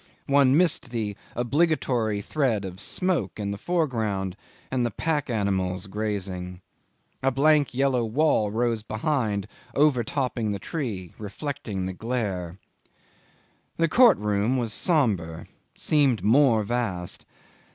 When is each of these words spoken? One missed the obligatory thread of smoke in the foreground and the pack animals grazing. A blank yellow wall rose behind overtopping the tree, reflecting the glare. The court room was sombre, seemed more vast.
One 0.25 0.57
missed 0.57 0.89
the 0.89 1.15
obligatory 1.35 2.21
thread 2.21 2.65
of 2.65 2.79
smoke 2.79 3.39
in 3.39 3.51
the 3.51 3.57
foreground 3.59 4.35
and 4.71 4.83
the 4.83 4.89
pack 4.89 5.29
animals 5.29 5.85
grazing. 5.85 6.61
A 7.21 7.29
blank 7.29 7.75
yellow 7.75 8.03
wall 8.03 8.49
rose 8.49 8.81
behind 8.81 9.45
overtopping 9.75 10.53
the 10.53 10.57
tree, 10.57 11.13
reflecting 11.19 11.85
the 11.85 11.93
glare. 11.93 12.57
The 13.77 13.87
court 13.87 14.17
room 14.17 14.57
was 14.57 14.73
sombre, 14.73 15.45
seemed 15.75 16.23
more 16.23 16.63
vast. 16.63 17.23